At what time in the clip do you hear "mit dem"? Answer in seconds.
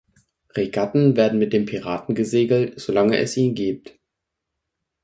1.37-1.67